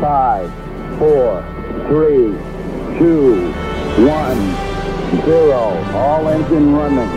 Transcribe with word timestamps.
Five, 0.00 0.48
four, 1.00 1.42
three, 1.88 2.30
two, 3.00 3.50
one, 4.06 4.38
zero. 5.24 5.74
All 5.92 6.28
engine 6.28 6.72
running. 6.72 7.08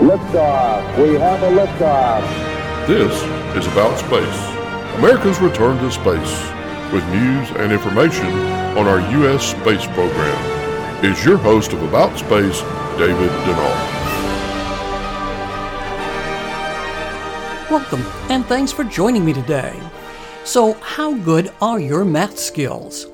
Liftoff. 0.00 0.96
We 0.96 1.16
have 1.16 1.42
a 1.42 1.50
liftoff. 1.50 2.86
This 2.86 3.12
is 3.54 3.70
About 3.72 3.98
Space, 3.98 4.96
America's 4.96 5.38
return 5.40 5.76
to 5.76 5.90
space, 5.90 6.40
with 6.90 7.06
news 7.08 7.50
and 7.58 7.70
information 7.70 8.32
on 8.78 8.86
our 8.86 9.00
U.S. 9.18 9.50
space 9.50 9.84
program. 9.88 11.04
Is 11.04 11.22
your 11.22 11.36
host 11.36 11.74
of 11.74 11.82
About 11.82 12.18
Space, 12.18 12.62
David 12.96 13.30
Denard. 13.44 14.00
Welcome, 17.70 18.02
and 18.30 18.46
thanks 18.46 18.72
for 18.72 18.84
joining 18.84 19.22
me 19.22 19.34
today. 19.34 19.78
So, 20.50 20.72
how 20.72 21.14
good 21.14 21.52
are 21.62 21.78
your 21.78 22.04
math 22.04 22.36
skills? 22.36 23.06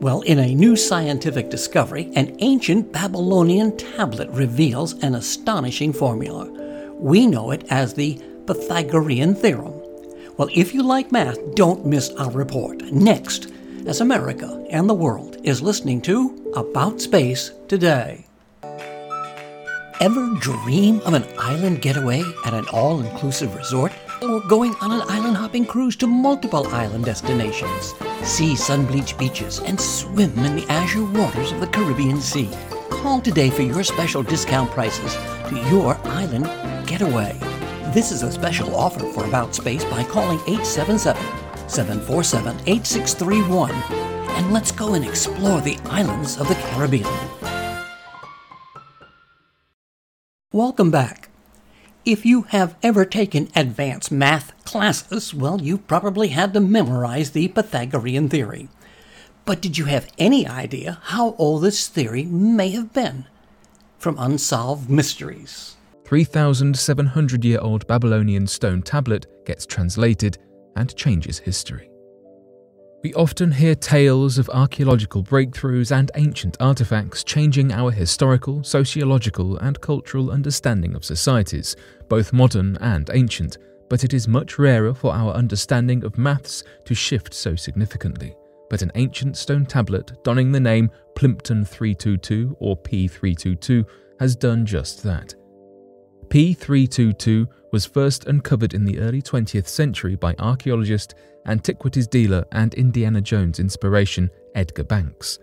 Well, 0.00 0.22
in 0.22 0.38
a 0.38 0.54
new 0.54 0.76
scientific 0.76 1.50
discovery, 1.50 2.10
an 2.14 2.34
ancient 2.38 2.90
Babylonian 2.90 3.76
tablet 3.76 4.30
reveals 4.30 4.94
an 5.02 5.14
astonishing 5.14 5.92
formula. 5.92 6.50
We 6.94 7.26
know 7.26 7.50
it 7.50 7.66
as 7.68 7.92
the 7.92 8.18
Pythagorean 8.46 9.34
theorem. 9.34 9.74
Well, 10.38 10.48
if 10.54 10.72
you 10.72 10.82
like 10.82 11.12
math, 11.12 11.54
don't 11.54 11.84
miss 11.84 12.08
our 12.14 12.30
report. 12.30 12.80
Next, 12.90 13.52
as 13.84 14.00
America 14.00 14.66
and 14.70 14.88
the 14.88 14.94
world 14.94 15.36
is 15.44 15.60
listening 15.60 16.00
to 16.08 16.50
About 16.56 16.98
Space 16.98 17.50
Today. 17.68 18.24
Ever 20.00 20.34
dream 20.40 21.00
of 21.00 21.12
an 21.12 21.26
island 21.38 21.82
getaway 21.82 22.22
at 22.46 22.54
an 22.54 22.64
all 22.72 23.00
inclusive 23.00 23.54
resort? 23.54 23.92
Or 24.22 24.40
going 24.40 24.74
on 24.76 24.92
an 24.92 25.02
island 25.08 25.36
hopping 25.36 25.64
cruise 25.64 25.96
to 25.96 26.06
multiple 26.06 26.66
island 26.68 27.06
destinations? 27.06 27.94
See 28.22 28.54
sun 28.54 28.84
bleached 28.84 29.18
beaches 29.18 29.60
and 29.60 29.80
swim 29.80 30.38
in 30.40 30.56
the 30.56 30.66
azure 30.68 31.04
waters 31.04 31.52
of 31.52 31.60
the 31.60 31.66
Caribbean 31.66 32.20
Sea. 32.20 32.50
Call 32.90 33.22
today 33.22 33.48
for 33.48 33.62
your 33.62 33.82
special 33.82 34.22
discount 34.22 34.70
prices 34.72 35.14
to 35.48 35.56
your 35.70 35.96
island 36.04 36.44
getaway. 36.86 37.38
This 37.94 38.12
is 38.12 38.22
a 38.22 38.30
special 38.30 38.76
offer 38.76 39.06
for 39.12 39.24
About 39.24 39.54
Space 39.54 39.84
by 39.84 40.04
calling 40.04 40.38
877 40.40 41.16
747 41.68 42.56
8631 42.66 43.70
and 43.70 44.52
let's 44.52 44.70
go 44.70 44.94
and 44.94 45.04
explore 45.04 45.62
the 45.62 45.78
islands 45.86 46.38
of 46.38 46.46
the 46.48 46.54
Caribbean. 46.54 47.08
Welcome 50.52 50.90
back. 50.90 51.29
If 52.06 52.24
you 52.24 52.42
have 52.48 52.76
ever 52.82 53.04
taken 53.04 53.50
advanced 53.54 54.10
math 54.10 54.52
classes, 54.64 55.34
well, 55.34 55.60
you 55.60 55.76
probably 55.76 56.28
had 56.28 56.54
to 56.54 56.60
memorize 56.60 57.32
the 57.32 57.48
Pythagorean 57.48 58.30
theory. 58.30 58.68
But 59.44 59.60
did 59.60 59.76
you 59.76 59.84
have 59.84 60.08
any 60.16 60.48
idea 60.48 60.98
how 61.02 61.34
old 61.36 61.62
this 61.62 61.88
theory 61.88 62.24
may 62.24 62.70
have 62.70 62.94
been? 62.94 63.26
From 63.98 64.16
Unsolved 64.18 64.88
Mysteries. 64.88 65.76
3,700 66.06 67.44
year 67.44 67.58
old 67.60 67.86
Babylonian 67.86 68.46
stone 68.46 68.80
tablet 68.80 69.26
gets 69.44 69.66
translated 69.66 70.38
and 70.76 70.96
changes 70.96 71.38
history. 71.38 71.90
We 73.02 73.14
often 73.14 73.50
hear 73.50 73.74
tales 73.74 74.36
of 74.36 74.50
archaeological 74.50 75.22
breakthroughs 75.22 75.90
and 75.90 76.10
ancient 76.16 76.58
artifacts 76.60 77.24
changing 77.24 77.72
our 77.72 77.90
historical, 77.90 78.62
sociological, 78.62 79.56
and 79.56 79.80
cultural 79.80 80.30
understanding 80.30 80.94
of 80.94 81.06
societies, 81.06 81.76
both 82.10 82.34
modern 82.34 82.76
and 82.76 83.08
ancient, 83.14 83.56
but 83.88 84.04
it 84.04 84.12
is 84.12 84.28
much 84.28 84.58
rarer 84.58 84.92
for 84.92 85.14
our 85.14 85.32
understanding 85.32 86.04
of 86.04 86.18
maths 86.18 86.62
to 86.84 86.94
shift 86.94 87.32
so 87.32 87.56
significantly. 87.56 88.36
But 88.68 88.82
an 88.82 88.92
ancient 88.94 89.38
stone 89.38 89.64
tablet 89.64 90.22
donning 90.22 90.52
the 90.52 90.60
name 90.60 90.90
Plimpton 91.14 91.64
322 91.64 92.54
or 92.60 92.76
P322 92.76 93.82
has 94.18 94.36
done 94.36 94.66
just 94.66 95.02
that. 95.04 95.34
P322 96.28 97.48
was 97.72 97.86
first 97.86 98.26
uncovered 98.26 98.74
in 98.74 98.84
the 98.84 98.98
early 98.98 99.22
20th 99.22 99.66
century 99.66 100.16
by 100.16 100.34
archaeologist, 100.38 101.14
antiquities 101.46 102.06
dealer, 102.06 102.44
and 102.52 102.74
Indiana 102.74 103.20
Jones 103.20 103.60
inspiration 103.60 104.30
Edgar 104.54 104.84
Banks. 104.84 105.38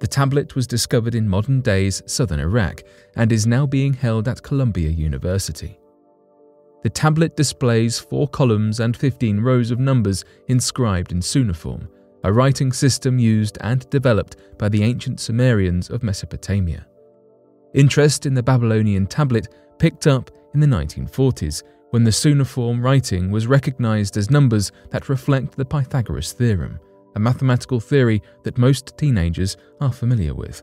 The 0.00 0.06
tablet 0.06 0.54
was 0.54 0.66
discovered 0.66 1.14
in 1.14 1.28
modern 1.28 1.60
day's 1.60 2.02
southern 2.06 2.38
Iraq 2.38 2.82
and 3.16 3.32
is 3.32 3.46
now 3.46 3.66
being 3.66 3.92
held 3.92 4.28
at 4.28 4.42
Columbia 4.42 4.90
University. 4.90 5.78
The 6.82 6.90
tablet 6.90 7.36
displays 7.36 7.98
four 7.98 8.28
columns 8.28 8.78
and 8.78 8.96
15 8.96 9.40
rows 9.40 9.72
of 9.72 9.80
numbers 9.80 10.24
inscribed 10.46 11.10
in 11.10 11.20
Cuneiform, 11.20 11.88
a 12.22 12.32
writing 12.32 12.72
system 12.72 13.18
used 13.18 13.58
and 13.60 13.88
developed 13.90 14.36
by 14.58 14.68
the 14.68 14.84
ancient 14.84 15.18
Sumerians 15.18 15.90
of 15.90 16.04
Mesopotamia. 16.04 16.86
Interest 17.74 18.26
in 18.26 18.34
the 18.34 18.42
Babylonian 18.42 19.06
tablet 19.06 19.48
picked 19.78 20.06
up 20.06 20.30
in 20.54 20.60
the 20.60 20.66
1940s 20.66 21.62
when 21.90 22.04
the 22.04 22.12
cuneiform 22.12 22.82
writing 22.82 23.30
was 23.30 23.46
recognized 23.46 24.16
as 24.16 24.30
numbers 24.30 24.72
that 24.90 25.08
reflect 25.08 25.56
the 25.56 25.64
Pythagoras 25.64 26.32
theorem, 26.32 26.78
a 27.16 27.20
mathematical 27.20 27.80
theory 27.80 28.22
that 28.42 28.58
most 28.58 28.96
teenagers 28.98 29.56
are 29.80 29.92
familiar 29.92 30.34
with. 30.34 30.62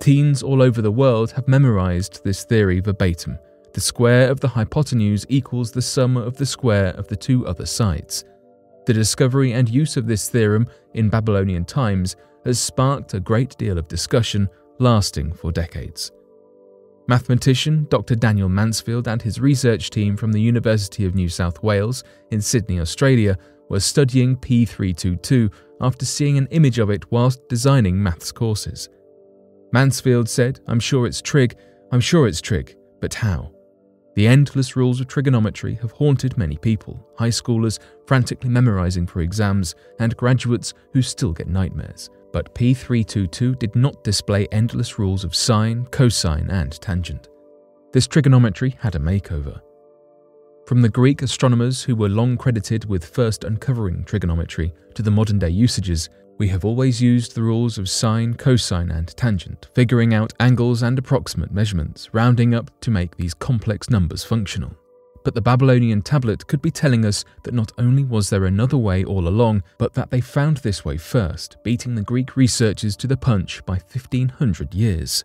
Teens 0.00 0.42
all 0.42 0.62
over 0.62 0.82
the 0.82 0.92
world 0.92 1.32
have 1.32 1.48
memorized 1.48 2.22
this 2.24 2.44
theory 2.44 2.80
verbatim. 2.80 3.38
The 3.72 3.80
square 3.80 4.30
of 4.30 4.40
the 4.40 4.48
hypotenuse 4.48 5.26
equals 5.28 5.70
the 5.70 5.82
sum 5.82 6.16
of 6.16 6.36
the 6.36 6.46
square 6.46 6.88
of 6.88 7.08
the 7.08 7.16
two 7.16 7.46
other 7.46 7.66
sides. 7.66 8.24
The 8.86 8.94
discovery 8.94 9.52
and 9.52 9.68
use 9.68 9.96
of 9.96 10.06
this 10.06 10.28
theorem 10.28 10.66
in 10.94 11.10
Babylonian 11.10 11.64
times 11.64 12.16
has 12.44 12.58
sparked 12.58 13.14
a 13.14 13.20
great 13.20 13.56
deal 13.58 13.78
of 13.78 13.88
discussion 13.88 14.48
lasting 14.78 15.32
for 15.34 15.52
decades. 15.52 16.10
Mathematician 17.10 17.88
Dr. 17.90 18.14
Daniel 18.14 18.48
Mansfield 18.48 19.08
and 19.08 19.20
his 19.20 19.40
research 19.40 19.90
team 19.90 20.16
from 20.16 20.30
the 20.30 20.40
University 20.40 21.04
of 21.04 21.16
New 21.16 21.28
South 21.28 21.60
Wales 21.60 22.04
in 22.30 22.40
Sydney, 22.40 22.78
Australia, 22.78 23.36
were 23.68 23.80
studying 23.80 24.36
P322 24.36 25.52
after 25.80 26.04
seeing 26.04 26.38
an 26.38 26.46
image 26.52 26.78
of 26.78 26.88
it 26.88 27.10
whilst 27.10 27.48
designing 27.48 28.00
maths 28.00 28.30
courses. 28.30 28.88
Mansfield 29.72 30.28
said, 30.28 30.60
I'm 30.68 30.78
sure 30.78 31.04
it's 31.04 31.20
trig, 31.20 31.56
I'm 31.90 31.98
sure 32.00 32.28
it's 32.28 32.40
trig, 32.40 32.76
but 33.00 33.12
how? 33.12 33.50
The 34.14 34.28
endless 34.28 34.76
rules 34.76 35.00
of 35.00 35.08
trigonometry 35.08 35.74
have 35.82 35.90
haunted 35.90 36.38
many 36.38 36.58
people, 36.58 37.04
high 37.18 37.30
schoolers 37.30 37.80
frantically 38.06 38.50
memorizing 38.50 39.08
for 39.08 39.20
exams, 39.20 39.74
and 39.98 40.16
graduates 40.16 40.74
who 40.92 41.02
still 41.02 41.32
get 41.32 41.48
nightmares 41.48 42.08
but 42.32 42.54
P322 42.54 43.58
did 43.58 43.74
not 43.74 44.04
display 44.04 44.46
endless 44.52 44.98
rules 44.98 45.24
of 45.24 45.34
sine, 45.34 45.86
cosine, 45.90 46.50
and 46.50 46.80
tangent. 46.80 47.28
This 47.92 48.06
trigonometry 48.06 48.76
had 48.78 48.94
a 48.94 49.00
makeover. 49.00 49.60
From 50.66 50.82
the 50.82 50.88
Greek 50.88 51.22
astronomers 51.22 51.82
who 51.82 51.96
were 51.96 52.08
long 52.08 52.36
credited 52.36 52.84
with 52.84 53.04
first 53.04 53.42
uncovering 53.42 54.04
trigonometry 54.04 54.72
to 54.94 55.02
the 55.02 55.10
modern 55.10 55.38
day 55.38 55.48
usages, 55.48 56.08
we 56.38 56.48
have 56.48 56.64
always 56.64 57.02
used 57.02 57.34
the 57.34 57.42
rules 57.42 57.76
of 57.76 57.88
sine, 57.88 58.34
cosine, 58.34 58.90
and 58.90 59.08
tangent, 59.16 59.68
figuring 59.74 60.14
out 60.14 60.32
angles 60.40 60.82
and 60.82 60.98
approximate 60.98 61.50
measurements, 61.50 62.08
rounding 62.14 62.54
up 62.54 62.70
to 62.80 62.90
make 62.90 63.16
these 63.16 63.34
complex 63.34 63.90
numbers 63.90 64.24
functional. 64.24 64.74
But 65.22 65.34
the 65.34 65.40
Babylonian 65.40 66.02
tablet 66.02 66.46
could 66.46 66.62
be 66.62 66.70
telling 66.70 67.04
us 67.04 67.24
that 67.44 67.54
not 67.54 67.72
only 67.76 68.04
was 68.04 68.30
there 68.30 68.46
another 68.46 68.78
way 68.78 69.04
all 69.04 69.28
along, 69.28 69.62
but 69.78 69.94
that 69.94 70.10
they 70.10 70.20
found 70.20 70.58
this 70.58 70.84
way 70.84 70.96
first, 70.96 71.56
beating 71.62 71.94
the 71.94 72.02
Greek 72.02 72.36
researchers 72.36 72.96
to 72.96 73.06
the 73.06 73.16
punch 73.16 73.64
by 73.66 73.74
1500 73.74 74.74
years. 74.74 75.22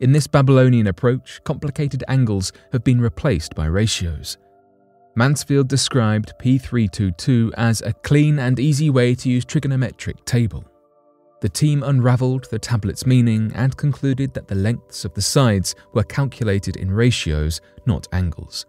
In 0.00 0.12
this 0.12 0.26
Babylonian 0.26 0.88
approach, 0.88 1.40
complicated 1.44 2.04
angles 2.08 2.52
have 2.72 2.84
been 2.84 3.00
replaced 3.00 3.54
by 3.54 3.66
ratios. 3.66 4.36
Mansfield 5.14 5.68
described 5.68 6.32
P322 6.40 7.52
as 7.56 7.82
a 7.82 7.92
clean 7.92 8.38
and 8.38 8.58
easy 8.58 8.90
way 8.90 9.14
to 9.14 9.28
use 9.28 9.44
trigonometric 9.44 10.24
table. 10.24 10.64
The 11.40 11.48
team 11.48 11.82
unravelled 11.82 12.48
the 12.50 12.58
tablet's 12.58 13.04
meaning 13.04 13.52
and 13.54 13.76
concluded 13.76 14.32
that 14.34 14.48
the 14.48 14.54
lengths 14.54 15.04
of 15.04 15.12
the 15.14 15.22
sides 15.22 15.74
were 15.92 16.04
calculated 16.04 16.76
in 16.76 16.90
ratios, 16.90 17.60
not 17.84 18.08
angles. 18.12 18.64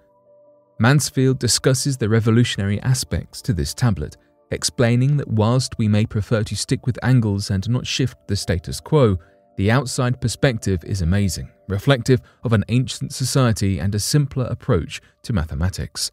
Mansfield 0.83 1.39
discusses 1.39 1.95
the 1.95 2.09
revolutionary 2.09 2.81
aspects 2.81 3.41
to 3.43 3.53
this 3.53 3.73
tablet, 3.73 4.17
explaining 4.51 5.15
that 5.15 5.29
whilst 5.29 5.77
we 5.77 5.87
may 5.87 6.05
prefer 6.05 6.43
to 6.43 6.57
stick 6.57 6.85
with 6.85 6.99
angles 7.01 7.49
and 7.49 7.69
not 7.69 7.87
shift 7.87 8.17
the 8.27 8.35
status 8.35 8.81
quo, 8.81 9.17
the 9.55 9.71
outside 9.71 10.19
perspective 10.19 10.83
is 10.83 11.01
amazing, 11.01 11.49
reflective 11.69 12.19
of 12.43 12.51
an 12.51 12.65
ancient 12.67 13.13
society 13.13 13.79
and 13.79 13.95
a 13.95 13.99
simpler 13.99 14.43
approach 14.43 14.99
to 15.21 15.31
mathematics. 15.31 16.11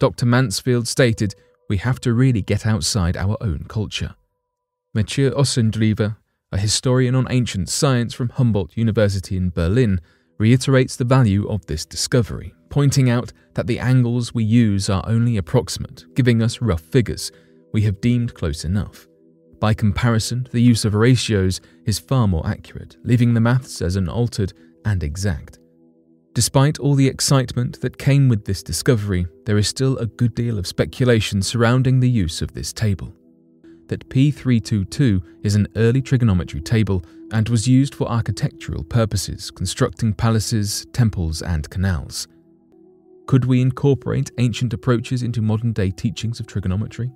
Dr. 0.00 0.24
Mansfield 0.24 0.88
stated, 0.88 1.34
We 1.68 1.76
have 1.76 2.00
to 2.00 2.14
really 2.14 2.40
get 2.40 2.64
outside 2.64 3.18
our 3.18 3.36
own 3.42 3.66
culture. 3.68 4.14
Mathieu 4.94 5.32
Ossendrijver, 5.32 6.16
a 6.50 6.56
historian 6.56 7.14
on 7.14 7.26
ancient 7.28 7.68
science 7.68 8.14
from 8.14 8.30
Humboldt 8.30 8.74
University 8.74 9.36
in 9.36 9.50
Berlin, 9.50 10.00
reiterates 10.38 10.96
the 10.96 11.04
value 11.04 11.46
of 11.46 11.66
this 11.66 11.84
discovery, 11.84 12.54
pointing 12.72 13.10
out 13.10 13.34
that 13.52 13.66
the 13.66 13.78
angles 13.78 14.32
we 14.32 14.42
use 14.42 14.88
are 14.88 15.04
only 15.06 15.36
approximate, 15.36 16.06
giving 16.14 16.42
us 16.42 16.62
rough 16.62 16.80
figures 16.80 17.30
we 17.74 17.82
have 17.82 18.00
deemed 18.00 18.32
close 18.32 18.64
enough. 18.64 19.06
By 19.60 19.74
comparison, 19.74 20.48
the 20.52 20.62
use 20.62 20.86
of 20.86 20.94
ratios 20.94 21.60
is 21.84 21.98
far 21.98 22.26
more 22.26 22.46
accurate, 22.46 22.96
leaving 23.04 23.34
the 23.34 23.42
maths 23.42 23.82
as 23.82 23.96
unaltered 23.96 24.54
and 24.86 25.02
exact. 25.02 25.58
Despite 26.32 26.78
all 26.78 26.94
the 26.94 27.08
excitement 27.08 27.78
that 27.82 27.98
came 27.98 28.30
with 28.30 28.46
this 28.46 28.62
discovery, 28.62 29.26
there 29.44 29.58
is 29.58 29.68
still 29.68 29.98
a 29.98 30.06
good 30.06 30.34
deal 30.34 30.58
of 30.58 30.66
speculation 30.66 31.42
surrounding 31.42 32.00
the 32.00 32.08
use 32.08 32.40
of 32.40 32.54
this 32.54 32.72
table. 32.72 33.14
That 33.88 34.08
P322 34.08 35.22
is 35.42 35.56
an 35.56 35.68
early 35.76 36.00
trigonometry 36.00 36.62
table 36.62 37.04
and 37.32 37.50
was 37.50 37.68
used 37.68 37.94
for 37.94 38.08
architectural 38.08 38.82
purposes, 38.82 39.50
constructing 39.50 40.14
palaces, 40.14 40.86
temples, 40.94 41.42
and 41.42 41.68
canals. 41.68 42.26
Could 43.26 43.44
we 43.44 43.60
incorporate 43.60 44.30
ancient 44.38 44.72
approaches 44.72 45.22
into 45.22 45.40
modern 45.40 45.72
day 45.72 45.90
teachings 45.90 46.40
of 46.40 46.46
trigonometry? 46.46 47.10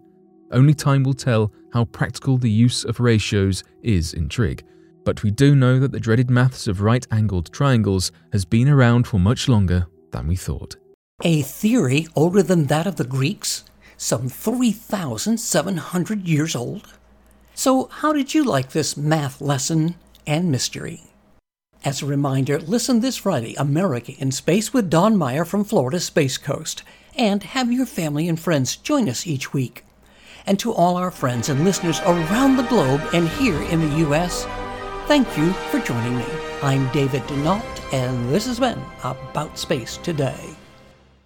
Only 0.53 0.75
time 0.75 1.03
will 1.03 1.15
tell 1.15 1.53
how 1.73 1.87
practical 1.87 2.39
the 2.39 2.51
use 2.51 2.85
of 2.85 3.01
ratios 3.01 3.65
is 3.83 4.15
in 4.15 4.29
trig, 4.29 4.65
but 5.05 5.23
we 5.23 5.31
do 5.31 5.57
know 5.57 5.81
that 5.81 5.93
the 5.93 6.01
dreaded 6.01 6.31
maths 6.31 6.69
of 6.69 6.81
right 6.81 7.07
angled 7.11 7.53
triangles 7.53 8.13
has 8.33 8.45
been 8.45 8.69
around 8.69 9.07
for 9.07 9.19
much 9.19 9.49
longer 9.49 9.89
than 10.13 10.29
we 10.29 10.37
thought. 10.37 10.77
A 11.25 11.43
theory 11.43 12.07
older 12.15 12.43
than 12.43 12.67
that 12.67 12.87
of 12.87 12.97
the 12.97 13.05
Greeks? 13.05 13.65
Some 13.97 14.29
3,700 14.29 16.29
years 16.29 16.55
old? 16.55 16.93
So, 17.55 17.87
how 17.87 18.13
did 18.13 18.35
you 18.35 18.45
like 18.45 18.71
this 18.71 18.97
math 18.97 19.41
lesson 19.41 19.97
and 20.27 20.51
mystery? 20.51 21.03
As 21.87 22.03
a 22.03 22.07
reminder, 22.07 22.59
listen 22.59 22.99
this 22.99 23.17
Friday, 23.17 23.55
America 23.55 24.11
in 24.19 24.33
Space 24.33 24.75
with 24.75 24.91
Don 24.91 25.17
Meyer 25.17 25.45
from 25.45 25.63
Florida 25.63 26.01
Space 26.01 26.37
Coast, 26.37 26.83
and 27.15 27.45
have 27.45 27.71
your 27.71 27.87
family 27.87 28.29
and 28.29 28.41
friends 28.41 28.75
join 28.75 29.09
us 29.09 29.25
each 29.25 29.53
week 29.53 29.85
and 30.47 30.59
to 30.59 30.73
all 30.73 30.97
our 30.97 31.13
friends 31.13 31.49
and 31.49 31.63
listeners 31.63 32.01
around 32.01 32.57
the 32.57 32.65
globe 32.65 33.03
and 33.13 33.29
here 33.29 33.63
in 33.63 33.89
the 33.89 33.99
U.S., 33.99 34.49
thank 35.07 35.29
you 35.39 35.53
for 35.71 35.79
joining 35.79 36.17
me. 36.17 36.27
I'm 36.61 36.91
David 36.91 37.23
Denault, 37.29 37.63
and 37.93 38.31
this 38.31 38.47
has 38.47 38.59
been 38.59 38.83
About 39.05 39.57
Space 39.57 39.97
Today. 39.99 40.57